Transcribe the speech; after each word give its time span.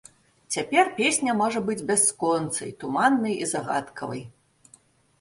Цяпер 0.53 0.89
песня 0.99 1.35
можа 1.43 1.59
быць 1.69 1.85
бясконцай, 1.91 2.75
туманнай 2.83 3.39
і 3.43 3.55
загадкавай. 3.55 4.29